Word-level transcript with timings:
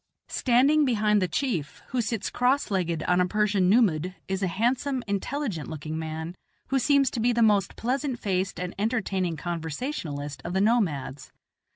Standing 0.29 0.83
behind 0.83 1.21
the 1.21 1.27
chief, 1.27 1.83
who 1.89 2.01
sits 2.01 2.31
cross 2.31 2.71
legged 2.71 3.03
on 3.03 3.21
a 3.21 3.27
Persian 3.27 3.69
nummud, 3.69 4.15
is 4.27 4.41
a 4.41 4.47
handsome, 4.47 5.03
intelligent 5.05 5.69
looking 5.69 5.95
man, 5.99 6.33
who 6.69 6.79
seems 6.79 7.11
to 7.11 7.19
be 7.19 7.31
the 7.31 7.43
most 7.43 7.75
pleasant 7.75 8.17
faced 8.19 8.59
and 8.59 8.73
entertaining 8.79 9.37
conversationalist 9.37 10.41
of 10.43 10.53
the 10.53 10.61
nomads. 10.61 11.31